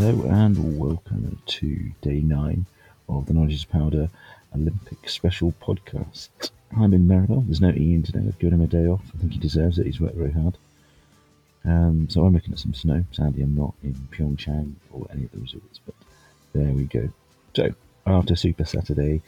Hello 0.00 0.22
and 0.30 0.78
welcome 0.78 1.42
to 1.44 1.90
day 2.02 2.20
nine 2.20 2.66
of 3.08 3.26
the 3.26 3.34
Knowledge 3.34 3.54
is 3.54 3.64
Powder 3.64 4.08
Olympic 4.54 5.08
Special 5.08 5.52
Podcast. 5.60 6.28
I'm 6.76 6.94
in 6.94 7.08
Meribel. 7.08 7.44
There's 7.44 7.60
no 7.60 7.72
Ian 7.72 8.04
today. 8.04 8.20
I've 8.20 8.38
given 8.38 8.60
him 8.60 8.64
a 8.64 8.68
day 8.68 8.86
off. 8.86 9.02
I 9.12 9.18
think 9.18 9.32
he 9.32 9.40
deserves 9.40 9.76
it. 9.76 9.86
He's 9.86 9.98
worked 9.98 10.14
very 10.14 10.30
hard. 10.30 10.56
Um, 11.64 12.08
so 12.08 12.24
I'm 12.24 12.32
looking 12.32 12.52
at 12.52 12.60
some 12.60 12.74
snow. 12.74 13.04
Sadly, 13.10 13.42
I'm 13.42 13.56
not 13.56 13.74
in 13.82 13.94
Pyeongchang 14.12 14.74
or 14.92 15.08
any 15.10 15.24
of 15.24 15.32
the 15.32 15.40
resorts, 15.40 15.80
but 15.84 15.96
there 16.52 16.72
we 16.72 16.84
go. 16.84 17.08
So 17.56 17.74
after 18.06 18.36
Super 18.36 18.66
Saturday 18.66 19.20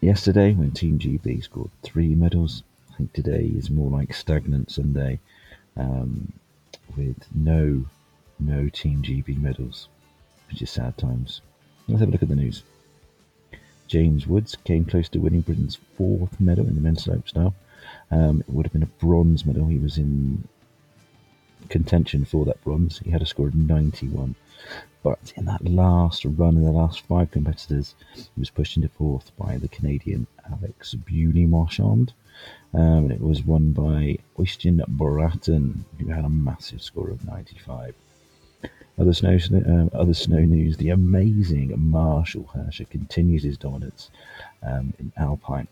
yesterday, 0.00 0.54
when 0.54 0.72
Team 0.72 0.98
GB 0.98 1.44
scored 1.44 1.70
three 1.84 2.16
medals, 2.16 2.64
I 2.92 2.96
think 2.96 3.12
today 3.12 3.44
is 3.44 3.70
more 3.70 3.90
like 3.92 4.12
stagnant 4.12 4.72
Sunday 4.72 5.20
um, 5.76 6.32
with 6.96 7.28
no 7.32 7.84
no 8.38 8.68
Team 8.68 9.02
GB 9.02 9.40
medals, 9.40 9.88
which 10.48 10.62
is 10.62 10.70
sad 10.70 10.96
times. 10.98 11.40
Let's 11.88 12.00
have 12.00 12.08
a 12.08 12.12
look 12.12 12.22
at 12.22 12.28
the 12.28 12.36
news. 12.36 12.62
James 13.86 14.26
Woods 14.26 14.56
came 14.64 14.84
close 14.84 15.08
to 15.10 15.20
winning 15.20 15.42
Britain's 15.42 15.78
fourth 15.96 16.40
medal 16.40 16.66
in 16.66 16.74
the 16.74 16.80
men's 16.80 17.04
slopestyle. 17.04 17.54
Um, 18.10 18.40
it 18.40 18.50
would 18.52 18.66
have 18.66 18.72
been 18.72 18.82
a 18.82 18.86
bronze 18.86 19.46
medal. 19.46 19.68
He 19.68 19.78
was 19.78 19.96
in 19.96 20.48
contention 21.68 22.24
for 22.24 22.44
that 22.44 22.62
bronze. 22.64 22.98
He 22.98 23.10
had 23.10 23.22
a 23.22 23.26
score 23.26 23.48
of 23.48 23.54
91. 23.54 24.34
But 25.02 25.32
in 25.36 25.44
that 25.44 25.64
last 25.64 26.24
run, 26.24 26.56
in 26.56 26.64
the 26.64 26.72
last 26.72 27.02
five 27.02 27.30
competitors, 27.30 27.94
he 28.14 28.28
was 28.36 28.50
pushed 28.50 28.76
into 28.76 28.88
fourth 28.88 29.30
by 29.36 29.56
the 29.56 29.68
Canadian 29.68 30.26
Alex 30.50 30.94
Beaulieu 30.94 31.46
Marchand. 31.46 32.12
Um, 32.74 33.04
and 33.04 33.12
it 33.12 33.20
was 33.20 33.44
won 33.44 33.72
by 33.72 34.18
Øystein 34.36 34.84
Bråten, 34.88 35.84
who 35.98 36.08
had 36.08 36.24
a 36.24 36.28
massive 36.28 36.82
score 36.82 37.08
of 37.08 37.24
95. 37.24 37.94
Other 38.98 39.12
snow, 39.12 39.38
um, 39.66 39.90
other 39.92 40.14
snow 40.14 40.40
news: 40.40 40.76
the 40.76 40.90
amazing 40.90 41.74
Marcel 41.76 42.48
Hirscher 42.54 42.88
continues 42.88 43.42
his 43.42 43.58
dominance 43.58 44.10
um, 44.62 44.94
in 44.98 45.12
Alpine 45.16 45.68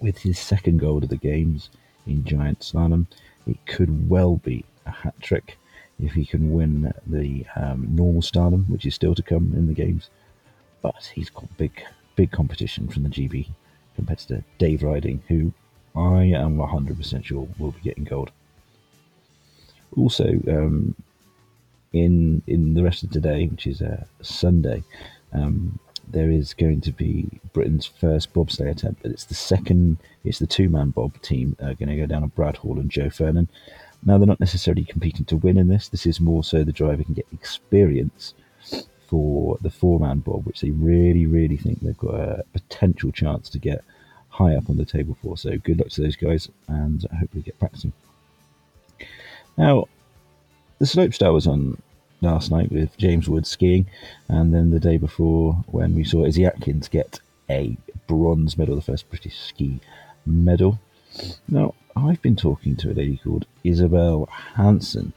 with 0.00 0.18
his 0.18 0.38
second 0.38 0.78
gold 0.78 1.02
of 1.02 1.08
the 1.08 1.16
games 1.16 1.70
in 2.06 2.24
giant 2.24 2.60
slalom. 2.60 3.06
It 3.46 3.64
could 3.66 4.08
well 4.08 4.36
be 4.36 4.64
a 4.84 4.90
hat 4.90 5.14
trick 5.20 5.58
if 5.98 6.12
he 6.12 6.24
can 6.24 6.52
win 6.52 6.92
the 7.06 7.46
um, 7.56 7.88
normal 7.90 8.22
slalom, 8.22 8.68
which 8.68 8.86
is 8.86 8.94
still 8.94 9.14
to 9.14 9.22
come 9.22 9.52
in 9.54 9.66
the 9.66 9.74
games. 9.74 10.10
But 10.82 11.10
he's 11.14 11.30
got 11.30 11.56
big, 11.56 11.82
big 12.14 12.30
competition 12.30 12.88
from 12.88 13.04
the 13.04 13.08
GB 13.08 13.48
competitor 13.94 14.44
Dave 14.58 14.80
Ryding, 14.80 15.20
who 15.28 15.52
I 15.96 16.24
am 16.24 16.58
100% 16.58 17.24
sure 17.24 17.48
will 17.58 17.72
be 17.72 17.80
getting 17.80 18.04
gold. 18.04 18.30
Also, 19.96 20.40
um, 20.48 20.94
in 21.96 22.42
in 22.46 22.74
the 22.74 22.82
rest 22.82 23.02
of 23.02 23.10
today, 23.10 23.46
which 23.46 23.66
is 23.66 23.80
a 23.80 23.92
uh, 23.92 24.04
Sunday, 24.22 24.82
um, 25.32 25.78
there 26.08 26.30
is 26.30 26.54
going 26.54 26.80
to 26.82 26.92
be 26.92 27.28
Britain's 27.52 27.86
first 27.86 28.32
bobsleigh 28.32 28.70
attempt, 28.70 29.02
but 29.02 29.10
it's 29.10 29.24
the 29.24 29.34
second. 29.34 29.98
It's 30.24 30.38
the 30.38 30.46
two-man 30.46 30.90
bob 30.90 31.20
team 31.22 31.56
uh, 31.60 31.72
going 31.74 31.88
to 31.88 31.96
go 31.96 32.06
down 32.06 32.22
on 32.22 32.30
Brad 32.30 32.56
Hall 32.56 32.78
and 32.78 32.90
Joel 32.90 33.10
Fearon. 33.10 33.48
Now 34.04 34.18
they're 34.18 34.26
not 34.26 34.40
necessarily 34.40 34.84
competing 34.84 35.24
to 35.26 35.36
win 35.36 35.56
in 35.56 35.68
this. 35.68 35.88
This 35.88 36.06
is 36.06 36.20
more 36.20 36.44
so 36.44 36.62
the 36.62 36.72
driver 36.72 37.02
can 37.02 37.14
get 37.14 37.26
experience 37.32 38.34
for 39.08 39.56
the 39.60 39.70
four-man 39.70 40.18
bob, 40.20 40.46
which 40.46 40.60
they 40.60 40.70
really, 40.70 41.26
really 41.26 41.56
think 41.56 41.80
they've 41.80 41.96
got 41.96 42.14
a 42.14 42.44
potential 42.52 43.12
chance 43.12 43.48
to 43.50 43.58
get 43.58 43.84
high 44.28 44.54
up 44.54 44.68
on 44.68 44.76
the 44.76 44.84
table 44.84 45.16
for. 45.22 45.36
So 45.36 45.56
good 45.58 45.78
luck 45.78 45.88
to 45.90 46.02
those 46.02 46.16
guys, 46.16 46.48
and 46.68 47.06
I 47.12 47.16
hope 47.16 47.30
they 47.32 47.40
get 47.40 47.58
practicing. 47.58 47.92
Now, 49.56 49.86
the 50.78 50.84
slopestyle 50.84 51.32
was 51.32 51.46
on 51.46 51.80
last 52.20 52.50
night 52.50 52.72
with 52.72 52.96
James 52.96 53.28
Wood 53.28 53.46
skiing, 53.46 53.86
and 54.28 54.54
then 54.54 54.70
the 54.70 54.80
day 54.80 54.96
before 54.96 55.64
when 55.66 55.94
we 55.94 56.04
saw 56.04 56.24
Izzy 56.24 56.44
Atkins 56.44 56.88
get 56.88 57.20
a 57.50 57.76
bronze 58.06 58.56
medal, 58.56 58.76
the 58.76 58.82
first 58.82 59.08
British 59.10 59.38
ski 59.38 59.80
medal. 60.24 60.78
Now, 61.48 61.74
I've 61.94 62.20
been 62.22 62.36
talking 62.36 62.76
to 62.76 62.90
a 62.90 62.94
lady 62.94 63.20
called 63.22 63.46
Isabel 63.64 64.28
Hansen 64.54 65.12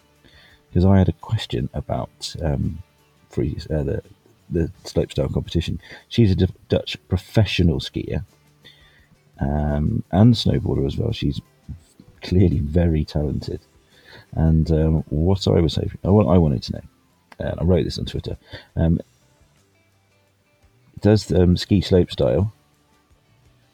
because 0.69 0.85
I 0.85 0.97
had 0.97 1.09
a 1.09 1.13
question 1.13 1.69
about 1.73 2.35
um, 2.41 2.83
free, 3.29 3.57
uh, 3.69 3.83
the 3.83 4.03
the 4.51 4.71
slopestyle 4.83 5.31
competition. 5.31 5.79
She's 6.07 6.31
a 6.31 6.35
D- 6.35 6.47
Dutch 6.69 6.97
professional 7.07 7.79
skier 7.79 8.25
um, 9.39 10.03
and 10.11 10.33
snowboarder 10.33 10.87
as 10.87 10.97
well. 10.97 11.11
She's 11.11 11.39
clearly 12.21 12.59
very 12.59 13.05
talented. 13.05 13.61
And 14.33 14.69
um, 14.71 15.03
what 15.09 15.47
I 15.47 15.59
was 15.59 15.75
hoping, 15.75 15.99
I 16.03 16.09
wanted 16.09 16.63
to 16.63 16.73
know, 16.73 16.81
and 17.39 17.59
I 17.59 17.63
wrote 17.63 17.83
this 17.83 17.97
on 17.97 18.05
Twitter. 18.05 18.37
Um, 18.75 18.99
does 21.01 21.31
um, 21.31 21.57
ski 21.57 21.81
slope 21.81 22.11
style? 22.11 22.53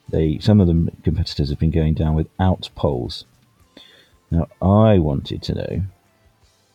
They 0.10 0.40
some 0.40 0.62
of 0.62 0.68
the 0.68 0.92
competitors 1.04 1.50
have 1.50 1.60
been 1.60 1.72
going 1.72 1.96
down 1.96 2.16
without 2.16 2.70
poles. 2.76 3.26
Now 4.32 4.48
I 4.62 5.00
wanted 5.00 5.42
to 5.44 5.56
know, 5.56 5.82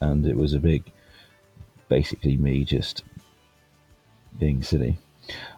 and 0.00 0.26
it 0.26 0.36
was 0.36 0.52
a 0.52 0.58
big, 0.58 0.84
basically 1.88 2.36
me 2.36 2.64
just 2.64 3.04
being 4.38 4.62
silly. 4.62 4.98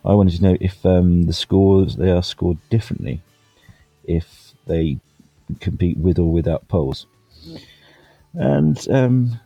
I 0.05 0.13
wanted 0.15 0.37
to 0.37 0.43
know 0.43 0.57
if 0.61 0.85
um, 0.85 1.25
the 1.25 1.33
scores 1.33 1.97
they 1.97 2.11
are 2.11 2.23
scored 2.23 2.59
differently 2.69 3.23
if 4.05 4.53
they 4.67 4.99
compete 5.61 5.97
with 5.97 6.19
or 6.19 6.31
without 6.31 6.69
poles. 6.69 7.07
And 8.35 8.79
um, 8.91 9.41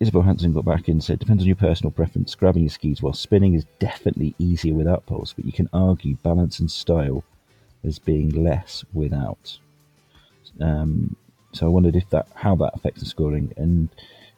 Isabel 0.00 0.22
Hansen 0.22 0.52
got 0.52 0.64
back 0.64 0.88
in 0.88 0.94
and 0.94 1.04
said, 1.04 1.18
depends 1.18 1.42
on 1.42 1.46
your 1.46 1.56
personal 1.56 1.90
preference. 1.90 2.34
Grabbing 2.34 2.62
your 2.62 2.70
skis 2.70 3.02
while 3.02 3.12
spinning 3.12 3.54
is 3.54 3.66
definitely 3.78 4.34
easier 4.38 4.74
without 4.74 5.06
poles, 5.06 5.34
but 5.34 5.44
you 5.44 5.52
can 5.52 5.68
argue 5.72 6.16
balance 6.16 6.58
and 6.58 6.70
style 6.70 7.22
as 7.84 7.98
being 7.98 8.30
less 8.30 8.84
without. 8.92 9.58
Um, 10.60 11.16
so 11.52 11.66
I 11.66 11.68
wondered 11.68 11.96
if 11.96 12.08
that 12.10 12.28
how 12.34 12.54
that 12.56 12.74
affects 12.74 13.00
the 13.00 13.06
scoring. 13.06 13.52
And 13.56 13.88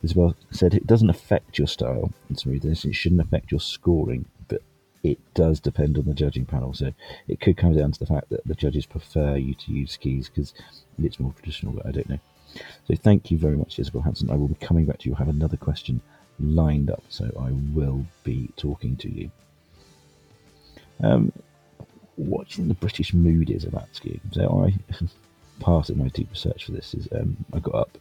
Isabel 0.03 0.35
said 0.51 0.75
it 0.75 0.87
doesn't 0.87 1.11
affect 1.11 1.59
your 1.59 1.69
style. 1.69 2.13
It's 2.29 2.45
this. 2.45 2.85
It 2.85 2.95
shouldn't 2.95 3.21
affect 3.21 3.51
your 3.51 3.61
scoring, 3.61 4.25
but 4.49 4.63
it 5.03 5.19
does 5.35 5.61
depend 5.61 5.99
on 5.99 6.05
the 6.05 6.15
judging 6.15 6.45
panel. 6.45 6.75
So 6.75 6.93
it 7.29 7.41
could 7.41 7.57
come 7.57 7.75
down 7.75 7.93
to 7.93 7.99
the 7.99 8.07
fact 8.07 8.31
that 8.31 8.47
the 8.47 8.55
judges 8.55 8.87
prefer 8.87 9.37
you 9.37 9.55
to 9.55 9.73
use 9.73 9.93
skis 9.93 10.29
because 10.29 10.55
it's 11.01 11.21
more 11.21 11.33
traditional. 11.33 11.73
But 11.73 11.87
I 11.87 11.91
don't 11.93 12.09
know. 12.09 12.21
So 12.87 12.95
thank 12.95 13.31
you 13.31 13.39
very 13.39 13.57
much, 13.57 13.79
Isabel 13.79 14.03
Hansen. 14.03 14.31
I 14.31 14.35
will 14.35 14.49
be 14.49 14.55
coming 14.57 14.85
back 14.85 14.99
to 14.99 15.09
you. 15.09 15.15
I 15.15 15.19
have 15.19 15.29
another 15.29 15.57
question 15.57 16.01
lined 16.41 16.91
up, 16.91 17.03
so 17.09 17.25
I 17.39 17.51
will 17.75 18.05
be 18.25 18.51
talking 18.57 18.97
to 18.97 19.09
you. 19.09 19.31
Um, 21.03 21.33
what 22.17 22.49
do 22.49 22.53
you 22.53 22.57
think 22.57 22.69
the 22.69 22.75
British 22.75 23.15
mood 23.15 23.51
is 23.51 23.65
about 23.65 23.89
skiing? 23.93 24.21
So 24.33 24.67
I, 24.67 24.75
part 25.61 25.91
of 25.91 25.97
my 25.97 26.09
deep 26.09 26.31
research 26.31 26.67
for 26.67 26.73
this 26.73 26.95
is 26.95 27.09
um, 27.13 27.37
I 27.53 27.59
got 27.59 27.75
up 27.75 27.99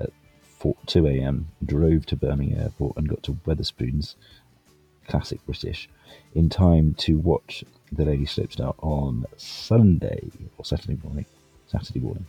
at 0.00 0.10
4, 0.58 0.74
2 0.86 1.06
a.m., 1.06 1.48
drove 1.64 2.06
to 2.06 2.16
Birmingham 2.16 2.60
Airport 2.60 2.96
and 2.96 3.08
got 3.08 3.22
to 3.24 3.32
Wetherspoons, 3.32 4.14
classic 5.08 5.44
British, 5.46 5.88
in 6.34 6.48
time 6.48 6.94
to 6.94 7.18
watch 7.18 7.64
the 7.92 8.04
Lady 8.04 8.24
Slopestyle 8.24 8.76
on 8.78 9.26
Sunday 9.36 10.30
or 10.56 10.64
Saturday 10.64 10.98
morning. 11.02 11.26
Saturday 11.66 12.00
morning 12.00 12.26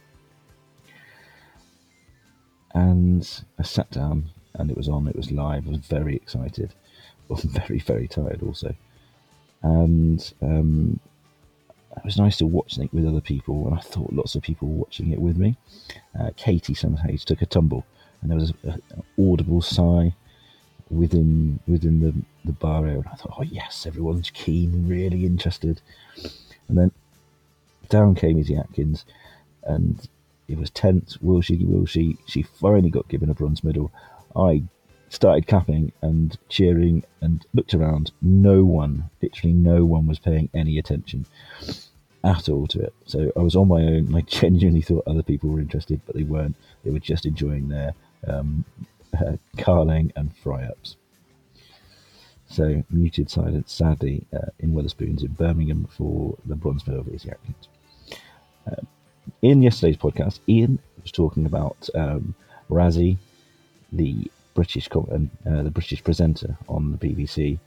and 2.73 3.43
I 3.59 3.63
sat 3.63 3.89
down 3.91 4.29
and 4.55 4.69
it 4.69 4.77
was 4.77 4.89
on, 4.89 5.07
it 5.07 5.15
was 5.15 5.31
live. 5.31 5.67
I 5.67 5.71
was 5.71 5.79
very 5.79 6.15
excited, 6.15 6.73
but 7.29 7.41
very, 7.41 7.79
very 7.79 8.07
tired 8.07 8.41
also. 8.43 8.75
And 9.63 10.33
um, 10.41 10.99
it 11.97 12.05
was 12.05 12.17
nice 12.17 12.37
to 12.37 12.45
watch 12.45 12.77
it 12.77 12.93
with 12.93 13.05
other 13.05 13.21
people, 13.21 13.67
and 13.67 13.77
I 13.77 13.81
thought 13.81 14.13
lots 14.13 14.35
of 14.35 14.41
people 14.41 14.67
were 14.67 14.79
watching 14.79 15.11
it 15.11 15.19
with 15.19 15.37
me. 15.37 15.55
Uh, 16.19 16.31
Katie 16.35 16.73
somehow 16.73 17.09
took 17.25 17.41
a 17.41 17.45
tumble, 17.45 17.85
and 18.21 18.31
there 18.31 18.37
was 18.37 18.53
an 18.63 18.81
audible 19.19 19.61
sigh 19.61 20.13
within 20.89 21.59
within 21.67 21.99
the 21.99 22.13
the 22.45 22.53
bar 22.53 22.85
area. 22.85 22.99
And 22.99 23.07
I 23.07 23.15
thought, 23.15 23.35
oh 23.37 23.43
yes, 23.43 23.85
everyone's 23.85 24.29
keen, 24.29 24.87
really 24.87 25.25
interested. 25.25 25.81
And 26.67 26.77
then 26.77 26.91
down 27.89 28.15
came 28.15 28.39
Izzy 28.39 28.55
Atkins, 28.55 29.05
and 29.63 30.07
it 30.51 30.59
was 30.59 30.69
tense. 30.69 31.17
Will 31.21 31.41
she? 31.41 31.57
Will 31.57 31.85
she? 31.85 32.17
She 32.25 32.41
finally 32.43 32.89
got 32.89 33.07
given 33.07 33.29
a 33.29 33.33
bronze 33.33 33.63
medal. 33.63 33.91
I 34.35 34.63
started 35.09 35.47
clapping 35.47 35.91
and 36.01 36.37
cheering 36.49 37.03
and 37.19 37.45
looked 37.53 37.73
around. 37.73 38.11
No 38.21 38.63
one, 38.63 39.09
literally 39.21 39.53
no 39.53 39.83
one, 39.85 40.07
was 40.07 40.19
paying 40.19 40.49
any 40.53 40.77
attention 40.77 41.25
at 42.23 42.47
all 42.47 42.67
to 42.67 42.79
it. 42.79 42.93
So 43.05 43.31
I 43.35 43.41
was 43.41 43.55
on 43.55 43.67
my 43.67 43.81
own. 43.81 44.07
And 44.07 44.15
I 44.15 44.21
genuinely 44.27 44.81
thought 44.81 45.03
other 45.07 45.23
people 45.23 45.49
were 45.49 45.59
interested, 45.59 46.01
but 46.05 46.15
they 46.15 46.23
weren't. 46.23 46.55
They 46.83 46.91
were 46.91 46.99
just 46.99 47.25
enjoying 47.25 47.69
their 47.69 47.93
um, 48.27 48.65
uh, 49.19 49.37
carling 49.57 50.11
and 50.15 50.35
fry 50.37 50.63
ups. 50.63 50.95
So 52.47 52.83
muted 52.89 53.29
silence, 53.29 53.71
sadly, 53.71 54.27
uh, 54.33 54.49
in 54.59 54.73
Wetherspoons 54.73 55.23
in 55.23 55.31
Birmingham 55.33 55.87
for 55.89 56.37
the 56.45 56.55
bronze 56.55 56.85
medal 56.85 57.01
of 57.01 57.07
Izzy 57.07 57.31
Atkins. 57.31 57.69
Um, 58.67 58.87
in 59.41 59.61
yesterday's 59.61 59.97
podcast, 59.97 60.39
Ian 60.47 60.79
was 61.01 61.11
talking 61.11 61.45
about 61.45 61.89
um, 61.95 62.35
Razzie, 62.69 63.17
the 63.91 64.29
British 64.53 64.89
uh, 64.91 65.07
the 65.45 65.71
British 65.71 66.03
presenter 66.03 66.57
on 66.67 66.91
the 66.91 66.97
BBC, 66.97 67.59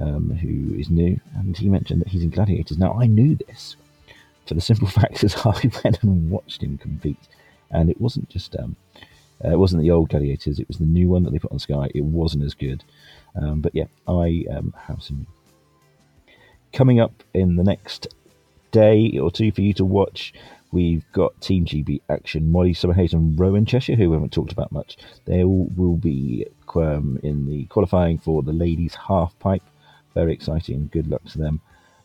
um, 0.00 0.30
who 0.30 0.78
is 0.78 0.90
new, 0.90 1.18
and 1.36 1.56
he 1.56 1.68
mentioned 1.68 2.00
that 2.00 2.08
he's 2.08 2.22
in 2.22 2.30
Gladiators. 2.30 2.78
Now 2.78 2.98
I 3.00 3.06
knew 3.06 3.36
this 3.36 3.76
for 4.46 4.54
the 4.54 4.60
simple 4.60 4.88
fact 5.00 5.20
that 5.20 5.46
I 5.46 5.70
went 5.84 6.02
and 6.02 6.30
watched 6.30 6.62
him 6.62 6.78
compete, 6.78 7.28
and 7.70 7.90
it 7.90 8.00
wasn't 8.00 8.28
just 8.28 8.56
um, 8.56 8.76
uh, 9.44 9.50
it 9.50 9.58
wasn't 9.58 9.82
the 9.82 9.90
old 9.90 10.10
Gladiators; 10.10 10.58
it 10.58 10.68
was 10.68 10.78
the 10.78 10.86
new 10.86 11.08
one 11.08 11.24
that 11.24 11.30
they 11.30 11.38
put 11.38 11.52
on 11.52 11.58
Sky. 11.58 11.88
It 11.94 12.04
wasn't 12.04 12.44
as 12.44 12.54
good, 12.54 12.84
um, 13.34 13.60
but 13.60 13.74
yeah, 13.74 13.86
I 14.06 14.44
um, 14.50 14.74
have 14.86 15.02
some 15.02 15.26
coming 16.72 17.00
up 17.00 17.22
in 17.34 17.56
the 17.56 17.64
next 17.64 18.08
day 18.70 19.18
or 19.18 19.30
two 19.30 19.50
for 19.52 19.62
you 19.62 19.72
to 19.74 19.84
watch. 19.84 20.32
We've 20.70 21.04
got 21.12 21.40
Team 21.40 21.64
GB 21.64 22.02
Action, 22.08 22.50
Molly 22.50 22.74
Summerhayes 22.74 23.12
and 23.12 23.38
Rowan 23.38 23.64
Cheshire, 23.64 23.96
who 23.96 24.10
we 24.10 24.16
haven't 24.16 24.32
talked 24.32 24.52
about 24.52 24.72
much. 24.72 24.98
They 25.24 25.42
all 25.42 25.68
will 25.76 25.96
be 25.96 26.46
um, 26.74 27.18
in 27.22 27.46
the 27.46 27.64
qualifying 27.66 28.18
for 28.18 28.42
the 28.42 28.52
ladies' 28.52 28.94
half 28.94 29.38
pipe. 29.38 29.62
Very 30.14 30.32
exciting. 30.32 30.90
Good 30.92 31.08
luck 31.08 31.24
to 31.26 31.38
them. 31.38 31.60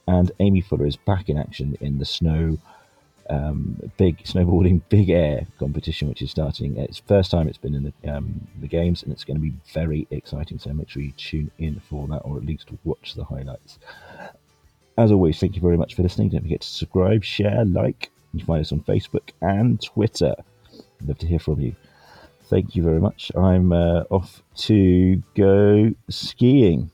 And 0.08 0.32
Aimee 0.40 0.62
Fuller 0.62 0.86
is 0.86 0.96
back 0.96 1.30
in 1.30 1.38
action 1.38 1.78
in 1.82 1.98
the 1.98 2.06
snow 2.06 2.58
um, 3.30 3.92
big 3.98 4.24
snowboarding 4.24 4.82
big 4.90 5.10
air 5.10 5.46
competition, 5.60 6.08
which 6.08 6.22
is 6.22 6.32
starting. 6.32 6.78
It's 6.78 7.00
first 7.00 7.32
time 7.32 7.48
it's 7.48 7.58
been 7.58 7.76
in 7.76 7.84
the 7.84 8.14
um, 8.14 8.48
the 8.60 8.68
games, 8.68 9.04
and 9.04 9.12
it's 9.12 9.24
going 9.24 9.38
to 9.38 9.42
be 9.42 9.54
very 9.74 10.08
exciting. 10.12 10.60
So 10.60 10.74
make 10.74 10.90
sure 10.90 11.02
you 11.02 11.12
tune 11.12 11.52
in 11.58 11.80
for 11.80 12.08
that, 12.08 12.20
or 12.20 12.38
at 12.38 12.46
least 12.46 12.70
watch 12.84 13.14
the 13.16 13.24
highlights. 13.24 13.80
As 14.98 15.12
always, 15.12 15.40
thank 15.40 15.56
you 15.56 15.62
very 15.62 15.78
much 15.78 15.96
for 15.96 16.04
listening. 16.04 16.30
Don't 16.30 16.42
forget 16.42 16.62
to 16.62 16.68
subscribe, 16.68 17.24
share, 17.24 17.66
like. 17.66 18.10
You 18.34 18.40
can 18.40 18.48
find 18.48 18.62
us 18.62 18.72
on 18.72 18.82
Facebook 18.82 19.30
and 19.42 19.82
Twitter. 19.82 20.36
I'd 21.02 21.08
love 21.08 21.20
to 21.20 21.28
hear 21.28 21.40
from 21.40 21.62
you. 21.62 21.76
Thank 22.46 22.76
you 22.76 22.84
very 22.84 23.00
much. 23.00 23.32
I'm 23.36 23.72
uh, 23.72 24.04
off 24.10 24.42
to 24.58 25.22
go 25.36 25.94
skiing. 26.10 26.92